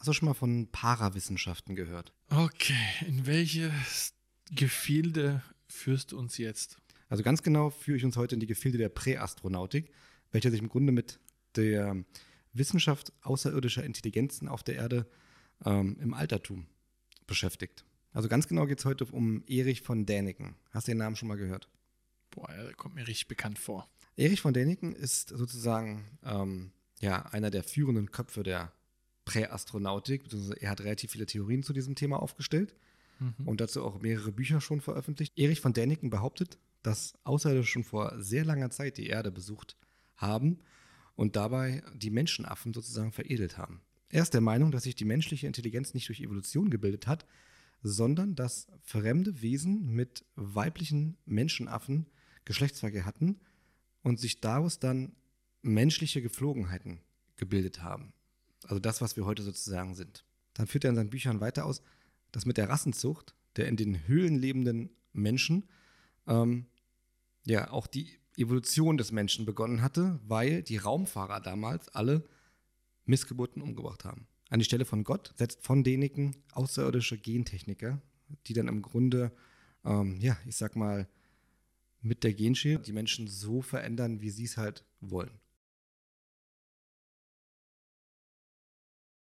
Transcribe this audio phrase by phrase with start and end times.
[0.00, 2.14] Hast du schon mal von Parawissenschaften gehört?
[2.30, 2.72] Okay,
[3.06, 4.14] in welches
[4.50, 6.78] Gefilde führst du uns jetzt?
[7.10, 9.92] Also ganz genau führe ich uns heute in die Gefilde der Präastronautik,
[10.32, 11.20] welche sich im Grunde mit
[11.54, 12.02] der
[12.54, 15.06] Wissenschaft außerirdischer Intelligenzen auf der Erde
[15.66, 16.66] ähm, im Altertum
[17.26, 17.84] beschäftigt.
[18.14, 20.56] Also ganz genau geht es heute um Erich von Däniken.
[20.70, 21.68] Hast du den Namen schon mal gehört?
[22.30, 23.86] Boah, er kommt mir richtig bekannt vor.
[24.16, 28.72] Erich von Däniken ist sozusagen ähm, ja, einer der führenden Köpfe der
[29.30, 32.74] Präastronautik, beziehungsweise er hat relativ viele Theorien zu diesem Thema aufgestellt
[33.20, 33.46] mhm.
[33.46, 35.38] und dazu auch mehrere Bücher schon veröffentlicht.
[35.38, 39.76] Erich von Däniken behauptet, dass Außerirdische schon vor sehr langer Zeit die Erde besucht
[40.16, 40.58] haben
[41.14, 43.82] und dabei die Menschenaffen sozusagen veredelt haben.
[44.08, 47.24] Er ist der Meinung, dass sich die menschliche Intelligenz nicht durch Evolution gebildet hat,
[47.82, 52.06] sondern dass fremde Wesen mit weiblichen Menschenaffen
[52.44, 53.38] Geschlechtsverkehr hatten
[54.02, 55.12] und sich daraus dann
[55.62, 57.00] menschliche Geflogenheiten
[57.36, 58.12] gebildet haben.
[58.64, 60.24] Also das, was wir heute sozusagen sind.
[60.54, 61.82] Dann führt er in seinen Büchern weiter aus,
[62.32, 65.68] dass mit der Rassenzucht der in den Höhlen lebenden Menschen
[66.26, 66.66] ähm,
[67.44, 72.24] ja auch die Evolution des Menschen begonnen hatte, weil die Raumfahrer damals alle
[73.06, 74.26] Missgeburten umgebracht haben.
[74.48, 78.00] An die Stelle von Gott setzt von Däniken außerirdische Gentechniker,
[78.46, 79.32] die dann im Grunde,
[79.84, 81.08] ähm, ja, ich sag mal,
[82.02, 85.38] mit der Genschere die Menschen so verändern, wie sie es halt wollen.